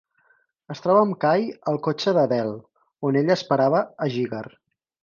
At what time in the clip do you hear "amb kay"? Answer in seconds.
1.07-1.45